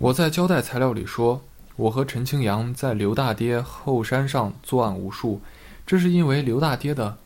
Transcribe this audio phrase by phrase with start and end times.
[0.00, 1.44] 我在交代材料里说，
[1.76, 5.42] 我和陈清扬在刘大爹后山上作案无数，
[5.86, 7.18] 这是因为刘大爹的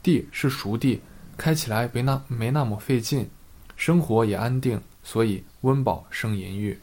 [0.00, 1.00] 地是熟地，
[1.36, 3.28] 开起来没那没那么费劲，
[3.74, 6.78] 生活也安定，所以温饱胜淫欲。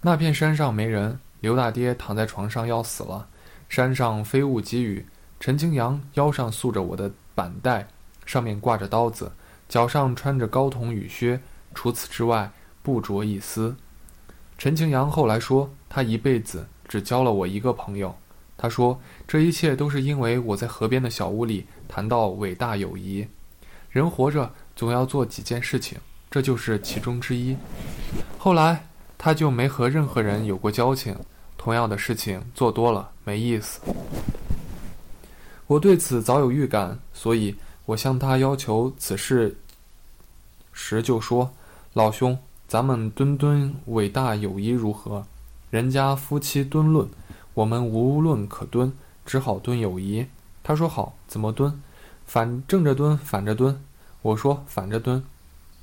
[0.00, 3.28] 那片山上没人，刘大爹躺在床上要死了，
[3.68, 5.06] 山上飞雾急雨，
[5.38, 7.86] 陈清扬腰上束着我的板带，
[8.24, 9.30] 上面挂着刀子，
[9.68, 11.40] 脚上穿着高筒雨靴，
[11.72, 12.50] 除此之外
[12.82, 13.76] 不着一丝。
[14.58, 18.14] 陈清扬后来说，他一辈子只交了我一个朋友。
[18.56, 18.98] 他说，
[19.28, 23.26] 这一切都是因为我在河边的小屋里谈到伟大友谊。
[23.90, 25.98] 人活着总要做几件事情，
[26.30, 27.56] 这就是其中之一。
[28.38, 28.86] 后来
[29.18, 31.14] 他就没和任何人有过交情。
[31.58, 33.80] 同样的事情做多了没意思。
[35.66, 39.58] 我对此早有预感，所以我向他要求此事
[40.72, 41.50] 时就说
[41.92, 42.38] ：“老兄。”
[42.68, 45.24] 咱们敦敦伟大友谊如何？
[45.70, 47.08] 人家夫妻敦论，
[47.54, 48.92] 我们无论可敦，
[49.24, 50.26] 只好敦友谊。
[50.64, 51.80] 他说好，怎么敦？
[52.26, 53.80] 反正着蹲，反着蹲。
[54.20, 55.22] 我说反着蹲。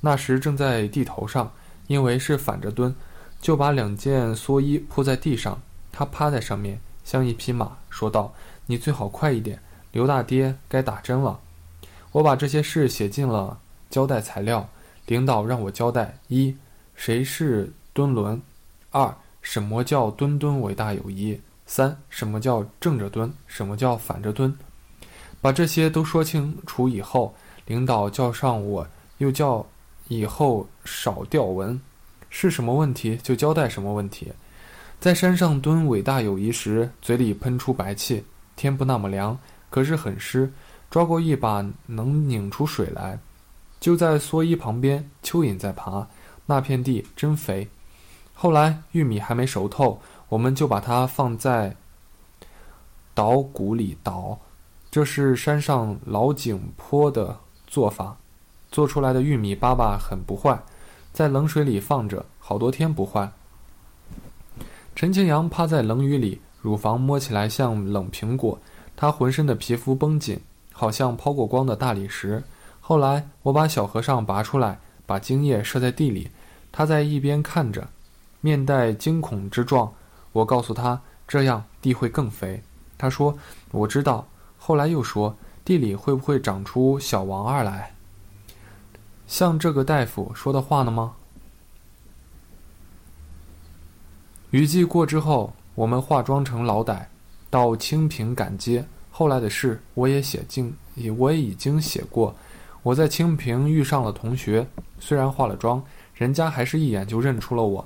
[0.02, 1.50] 那时正在地头上，
[1.86, 2.94] 因为是反着蹲，
[3.40, 5.58] 就把两件蓑衣铺在地上，
[5.90, 8.34] 他趴在上面，像一匹马，说道
[8.66, 9.58] ：“你最好快一点，
[9.92, 11.40] 刘大爹该打针了。”
[12.12, 14.68] 我把这些事写进了交代材料，
[15.06, 16.54] 领导让我交代一。
[16.94, 18.40] 谁是敦伦？
[18.90, 21.40] 二，什么叫敦敦伟大友谊？
[21.66, 23.32] 三，什么叫正着蹲？
[23.46, 24.56] 什么叫反着蹲？
[25.40, 27.34] 把这些都说清楚以后，
[27.66, 28.86] 领导叫上我，
[29.18, 29.66] 又叫
[30.08, 31.78] 以后少调文，
[32.30, 34.32] 是什么问题就交代什么问题。
[35.00, 38.24] 在山上蹲伟大友谊时，嘴里喷出白气，
[38.56, 40.50] 天不那么凉，可是很湿，
[40.90, 43.18] 抓过一把能拧出水来，
[43.80, 46.06] 就在蓑衣旁边，蚯蚓在爬。
[46.46, 47.68] 那片地真肥，
[48.34, 51.74] 后来玉米还没熟透，我们就把它放在
[53.14, 54.38] 捣谷里捣，
[54.90, 58.16] 这是山上老井坡的做法。
[58.70, 60.62] 做出来的玉米粑粑很不坏，
[61.14, 63.32] 在冷水里放着好多天不坏。
[64.94, 68.58] 陈清扬趴在冷雨里，乳房摸起来像冷苹果，
[68.94, 70.38] 他浑身的皮肤绷紧，
[70.72, 72.44] 好像抛过光的大理石。
[72.80, 74.78] 后来我把小和尚拔出来。
[75.06, 76.30] 把精液射在地里，
[76.76, 77.88] 他在一边看着，
[78.40, 79.92] 面带惊恐之状。
[80.32, 82.60] 我告诉他，这样地会更肥。
[82.98, 83.38] 他说
[83.70, 84.26] ：“我知道。”
[84.58, 87.94] 后来又说：“地里会不会长出小王二来？
[89.28, 91.14] 像这个大夫说的话呢吗？”
[94.50, 97.04] 雨季过之后，我们化妆成老歹，
[97.50, 98.84] 到清平赶街。
[99.12, 102.34] 后来的事，我也写进，也我也已经写过。
[102.82, 104.66] 我在清平遇上了同学，
[104.98, 105.82] 虽然化了妆，
[106.14, 107.84] 人家还是一眼就认出了我。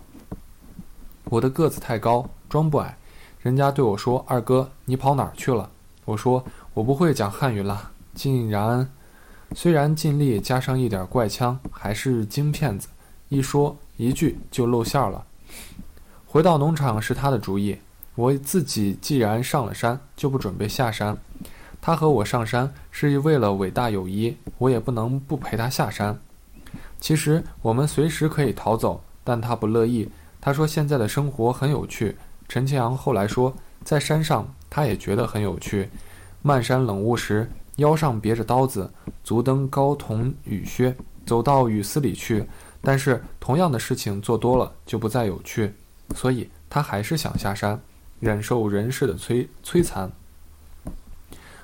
[1.25, 2.97] 我的个子太高，装不矮，
[3.41, 5.69] 人家对我说：“二哥，你跑哪儿去了？”
[6.05, 6.45] 我说
[6.75, 8.91] ：“我不会讲汉语了。”竟然，
[9.55, 12.89] 虽然尽力加上一点怪腔，还是京骗子，
[13.29, 15.25] 一说一句就露馅了。
[16.27, 17.79] 回到农场是他的主意，
[18.15, 21.17] 我自己既然上了山，就不准备下山。
[21.81, 26.19] 他和我上山是为了伟大友谊，我也不能不陪他下山。
[27.01, 30.09] 其实我们随时可以逃走，但他不乐意。
[30.41, 32.17] 他说现在的生活很有趣。
[32.49, 33.55] 陈清扬后来说，
[33.85, 35.89] 在山上他也觉得很有趣。
[36.43, 38.91] 漫山冷雾时，腰上别着刀子，
[39.23, 40.95] 足蹬高筒雨靴，
[41.27, 42.45] 走到雨丝里去。
[42.81, 45.75] 但是同样的事情做多了就不再有趣，
[46.15, 47.79] 所以他还是想下山，
[48.21, 50.11] 忍受人世的摧摧残。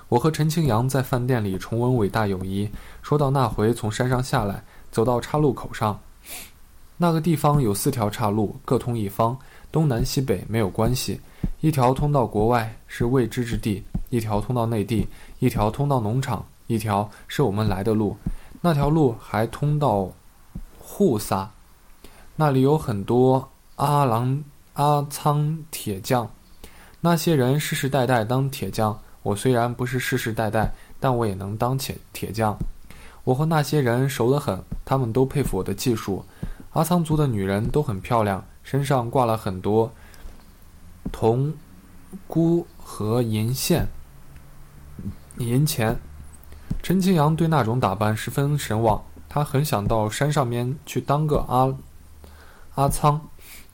[0.09, 2.69] 我和陈清扬在饭店里重温伟大友谊，
[3.01, 4.63] 说到那回从山上下来，
[4.95, 5.99] 走到岔路口上，
[6.97, 9.37] 那个地方有四条岔路，各通一方，
[9.73, 11.21] 东南西北没有关系，
[11.61, 15.09] 一条通到国外是未知之地，一条通到内地，
[15.41, 18.17] 一条通到农场，一条是我们来的路，
[18.61, 20.09] 那条路还通到
[20.79, 21.51] 沪撒，
[22.37, 24.45] 那里有很多阿郎
[24.75, 26.31] 阿仓铁匠，
[27.01, 28.97] 那些人世世代代当铁匠。
[29.25, 32.57] 我虽然不是世世代代，但我也能当铁铁匠。
[33.25, 36.25] 我和那些人熟得很，他们都佩服我的技术。
[36.73, 39.91] 阿仓族的女人都很漂亮，身上挂了很多
[41.11, 41.53] 铜
[42.27, 43.87] 箍和银线、
[45.39, 45.97] 银钱。
[46.83, 51.75] 陈清扬对那种打扮十分神往，他很想到山上面去当个阿
[52.75, 53.21] 阿仓。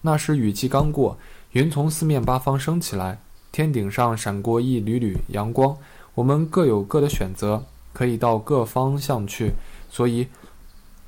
[0.02, 1.18] 那时雨季刚过，
[1.52, 3.18] 云从四面八方升起来。
[3.50, 5.76] 天顶上闪过一缕缕阳光，
[6.14, 9.52] 我们各有各的选择，可以到各方向去。
[9.88, 10.28] 所以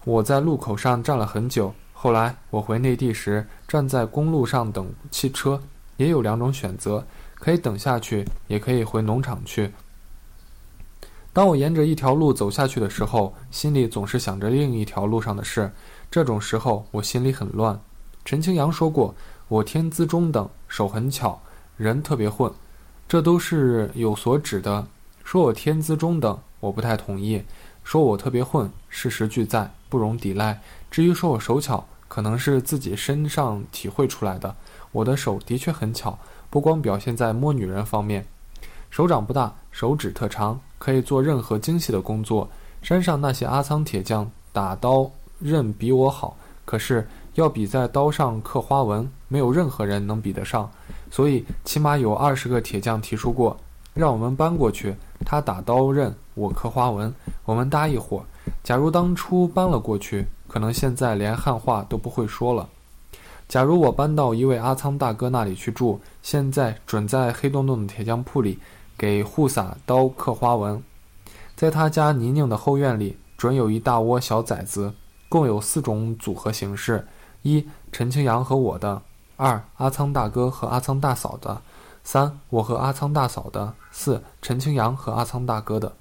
[0.05, 1.73] 我在路口上站了很久。
[1.93, 5.61] 后来我回内地时，站在公路上等汽车，
[5.97, 7.07] 也有两种选择：
[7.37, 9.73] 可以等下去，也可以回农场去。
[11.33, 15.73] 当我沿着一条路走下去的时候，心里总是想着另一条路上的事。
[16.11, 17.81] 这种时候，我心里很乱。
[18.25, 19.15] 陈清扬说过，
[19.49, 21.41] 我天资中等，手很巧，
[21.77, 22.53] 人特别混，
[23.09, 24.87] 这都是有所指的。
[25.25, 27.43] 说我天资中等，我不太同意。
[27.83, 30.61] 说我特别混，事实俱在，不容抵赖。
[30.89, 34.55] 至于说我手巧，可能是自己身上体会出来的。
[34.93, 36.17] 我的手的确很巧，
[36.49, 38.25] 不光表现在摸女人方面，
[38.89, 40.61] 手掌不大，手指特长。
[40.79, 42.49] 可以做任何精细的工作。
[42.83, 50.69] 山上那些阿仓铁匠打刀刃比我好，可是要比在刀上刻花纹，没有任何人能比得上。
[51.11, 53.57] 所以起码有二十个铁匠提出过，
[53.95, 57.15] 让我们搬过去，他打刀刃，我刻花纹，
[57.45, 58.25] 我们搭一伙。
[58.63, 62.69] 假如当初搬了过去，可能现在连汉话都不会说了。
[63.49, 68.59] 假如我搬到一位阿仓大哥那里去住，现在准在黑洞洞的铁匠铺里。
[68.99, 70.81] 给护撒刀刻花纹，
[71.57, 74.93] 在他家泥泞的后院里，准有一大窝小崽子，
[75.29, 77.09] 共有四种组合形式：
[77.41, 79.01] 一、陈清扬和我的；
[79.37, 81.63] 二、阿仓大哥和阿仓大嫂的；
[82.05, 85.93] 三、我和阿仓大嫂的；四、陈清扬和阿仓大哥的。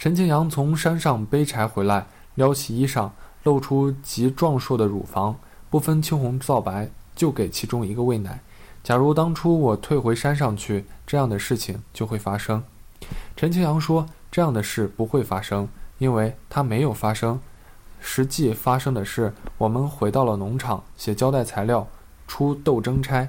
[0.00, 3.10] 陈清扬从山上背柴回来，撩起衣裳，
[3.42, 5.36] 露出极壮硕的乳房，
[5.68, 8.40] 不分青红皂白，就给其中一个喂奶。
[8.82, 12.62] 假如当初我退回山上去，这样的事情就会发生。
[13.36, 15.68] 陈清扬说：“这样的事不会发生，
[15.98, 17.38] 因为它没有发生。
[18.00, 21.86] 实际发生的是，我们回到了农场，写交代材料，
[22.26, 23.28] 出斗争差。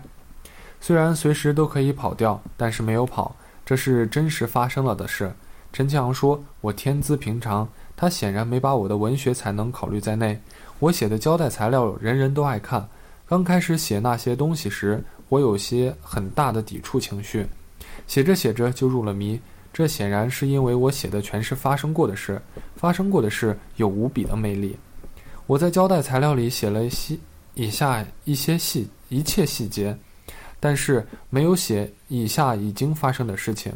[0.80, 3.36] 虽然随时都可以跑掉，但是没有跑，
[3.66, 5.34] 这是真实发生了的事。”
[5.74, 10.40] 陈庆阳说：“我天资平常，他显然没把我的文学才能考虑在内。
[10.80, 12.88] 我写的交代材料，人人都爱看。
[13.28, 17.48] 刚开始写那些东西时。”我有些很大的抵触情绪，
[18.06, 19.40] 写着写着就入了迷。
[19.72, 22.42] 这显然是因为我写的全是发生过的事，
[22.76, 24.76] 发生过的事有无比的魅力。
[25.48, 27.18] 我在交代材料里写了细
[27.54, 29.98] 以下一些细一切细节，
[30.60, 33.72] 但是没有写以下已经发生的事情。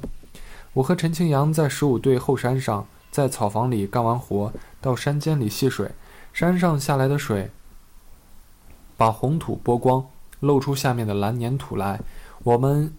[0.76, 4.52] 我和陈清扬在十五队后山上，在草房里干完活，
[4.82, 5.90] 到山间里戏水，
[6.34, 7.50] 山上下来的水
[8.98, 10.06] 把红土剥光。
[10.42, 12.00] 露出下面的蓝粘土来，
[12.44, 12.94] 我们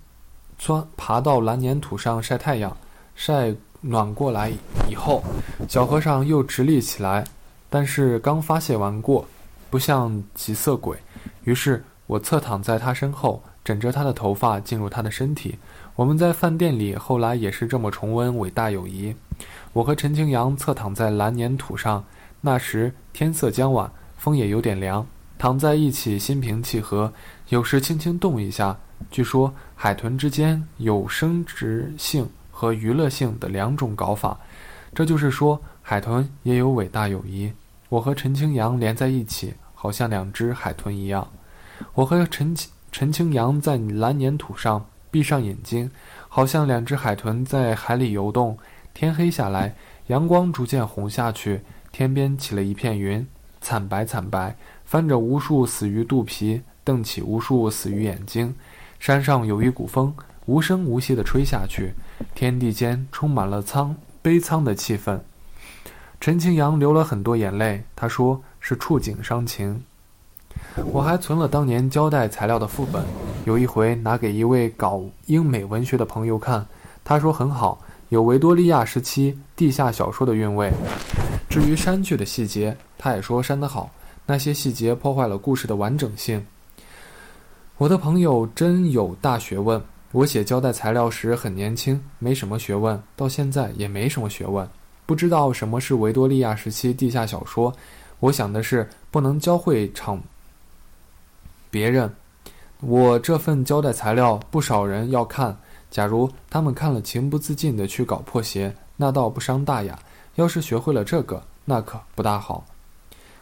[0.58, 2.74] 钻爬到蓝粘土上晒太阳，
[3.14, 4.50] 晒暖过来
[4.88, 5.22] 以后，
[5.68, 7.24] 小和尚又直立起来，
[7.68, 9.26] 但是刚发泄完过，
[9.68, 10.98] 不像急色鬼，
[11.44, 15.58] 于是我侧躺在他身后，枕着他的头发进入他的身体。
[15.96, 19.16] 我们在饭店里后来也是这么重温伟大友谊。
[19.72, 22.04] 我和陈清扬侧躺在蓝粘土上，
[22.42, 25.06] 那时天色将晚，风也有点凉。
[25.38, 27.10] 躺在一起，心平气和，
[27.48, 28.76] 有时轻轻动一下。
[29.10, 34.38] 据说海豚之间有生殖性和娱乐性的两种搞法，
[34.94, 37.50] 这就是说海豚也有伟大友谊。
[37.88, 41.26] 我和陈清扬连在一起，好像两只海豚一样。
[41.94, 42.54] 我和陈
[42.92, 44.84] 陈清扬在蓝粘土上
[45.16, 45.90] 闭上眼睛，
[46.28, 48.58] 好像两只海豚在海里游动。
[48.92, 49.74] 天黑下来，
[50.08, 53.26] 阳光逐渐红下去，天边起了一片云，
[53.62, 54.54] 惨白惨白。
[54.84, 58.54] 翻着无数死鱼肚皮，瞪起无数死鱼眼睛。
[59.00, 60.14] 山上有一股风，
[60.44, 61.94] 无声无息地吹下去，
[62.34, 65.20] 天地间充满了苍悲苍的气氛。
[66.20, 69.82] 陈清扬流了很多眼泪，他说是触景伤情。
[70.92, 73.02] 我还存了当年交代材料的副本，
[73.46, 76.66] 有一回拿给一位搞英美文学的朋友看，
[77.04, 80.68] 他说很好，有维多利亚时期地下小说的韵味。
[81.48, 83.88] 至于删去的细节，他也说删得好。
[84.26, 86.44] 那些细节破坏了故事的完整性。
[87.78, 89.80] 我的朋友真有大学问。
[90.10, 94.68] 我写交代材料时很年轻，没什么学问，到现在也没什么学问，
[95.06, 97.72] 不知道什么是维多利亚时期地下小说。
[98.18, 100.20] 我想的是不能教会场
[101.70, 102.12] 别人。
[102.80, 105.56] 我这份交代材料不少人要看，
[105.90, 109.94] 假如他们看了情不自禁地去搞破鞋，那倒不伤大雅；
[110.34, 112.64] 要是学会了这个，那可不大好。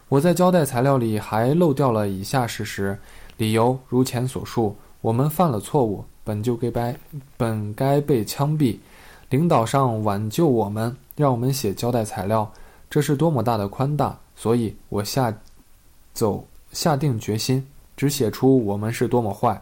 [0.09, 2.97] 我在交代材料里还漏掉了以下事实，
[3.37, 6.97] 理由如前所述：我们犯了错误，本就该被
[7.37, 8.79] 本该被枪毙，
[9.31, 12.49] 领导上挽救我们，让我们写交代材料，
[12.89, 14.17] 这是多么大的宽大！
[14.37, 15.35] 所以我下
[16.13, 19.61] 走下定决心，只写出我们是多么坏。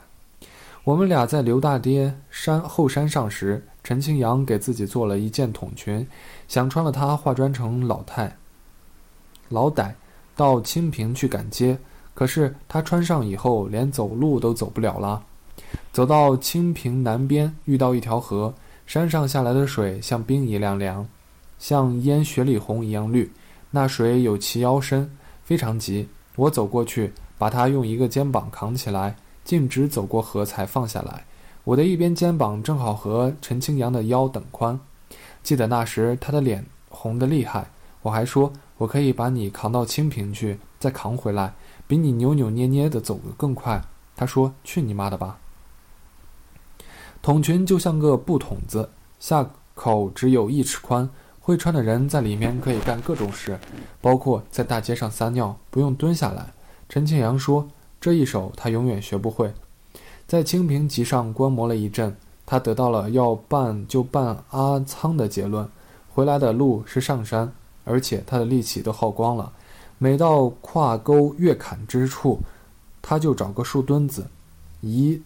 [0.85, 6.07] 我们俩在刘大爹山后山上时，陈清扬给自己做了一件筒裙，
[6.49, 8.37] 想穿了它化妆成老太
[9.49, 9.93] 老歹。
[10.35, 11.79] 到清平去赶街。
[12.15, 15.25] 可是他穿上以后，连走路都走不了了。
[15.93, 18.53] 走到清平南边，遇到一条河，
[18.87, 21.09] 山上下来的水像冰一样凉，
[21.59, 23.31] 像烟雪里红一样绿。
[23.71, 25.11] 那水有齐腰深，
[25.43, 26.07] 非常急。
[26.37, 27.13] 我走过去，
[27.43, 31.25] 把他用一个肩膀扛起来，径直走过河才放下来。
[31.65, 34.79] 我的一边肩膀正好和陈清扬的腰等宽。
[35.43, 37.69] 记得那时他的脸红得厉害，
[38.03, 41.53] 我还说我可以把你扛到清平去，再扛回来。
[41.89, 43.83] 比你扭扭捏捏的走得更快。
[44.15, 45.37] 他说：“去你妈的吧！”
[47.23, 49.45] 筒裙就像个布筒子，下
[49.75, 53.59] 口只有一尺宽，会穿的人在里面可以干各种事，
[54.01, 56.47] 包括在大街上撒尿，不用蹲下来。
[56.93, 57.67] 陈庆阳说
[57.99, 59.51] ：“这一手他永远学不会。”
[60.29, 65.67] 在清平集上观摩了一阵，他得到了要办就办阿仓的结论。
[66.13, 67.51] 回来的路是上山，
[67.87, 69.51] 而且他的力气都耗光了。
[69.97, 72.41] 每到跨沟越坎之处，
[73.01, 74.27] 他就找个树墩子，
[74.83, 75.23] 移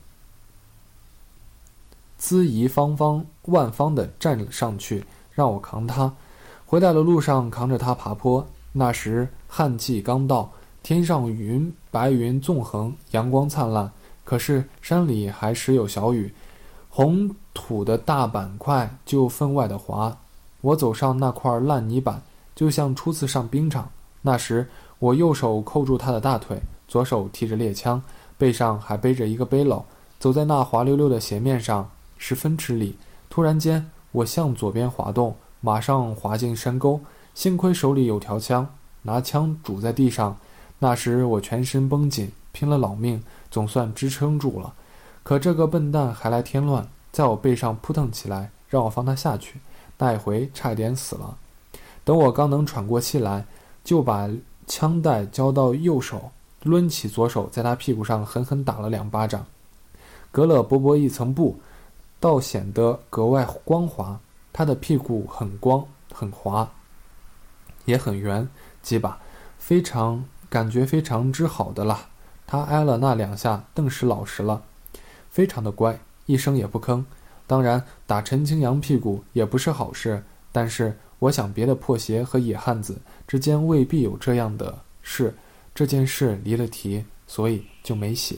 [2.20, 6.14] 恣移方方万方的站上去，让我扛他。
[6.64, 8.46] 回来的路上扛着他爬坡。
[8.72, 10.52] 那时旱季刚到，
[10.86, 13.90] 天上云白云纵横，阳光灿烂。
[14.22, 16.32] 可是山里还时有小雨，
[16.88, 20.16] 红土的大板块就分外的滑。
[20.60, 22.22] 我走上那块烂泥板，
[22.54, 23.90] 就像初次上冰场。
[24.22, 24.68] 那时，
[25.00, 28.00] 我右手扣住他的大腿，左手提着猎枪，
[28.38, 29.82] 背上还背着一个背篓，
[30.20, 32.96] 走在那滑溜溜的斜面上，十分吃力。
[33.28, 37.00] 突然间，我向左边滑动，马上滑进深沟。
[37.34, 38.68] 幸亏手里有条枪，
[39.02, 40.36] 拿枪拄在地上。
[40.78, 44.74] 那时我全身绷紧，拼了老命，总算支撑住了。
[45.22, 49.60] 可这个笨蛋还来添乱，在我背上扑腾起来，让我放他下去。
[49.98, 51.36] 那一回差一点死了。
[52.04, 53.44] 等我刚能喘过气来。
[53.86, 54.28] 就把
[54.66, 56.32] 枪带交到右手，
[56.64, 59.46] 抡起左手，在他屁股上狠狠打了两巴掌，
[60.32, 61.56] 隔了薄薄一层布，
[62.18, 64.18] 倒显得格外光滑。
[64.52, 66.68] 他的屁股很光很滑，
[67.84, 68.48] 也很圆，
[68.82, 69.20] 几把，
[69.56, 72.08] 非常感觉非常之好的啦。
[72.46, 74.62] 他挨了那两下，顿时老实了，
[75.30, 77.04] 非常的乖，一声也不吭。
[77.46, 80.22] 当然，打陈青扬屁股也不是好事，
[80.52, 80.96] 但是。
[81.18, 85.34] 我想，别的破鞋和野汉子之间未必有这样的事。
[85.74, 88.36] 这件事离了题，所以就没写。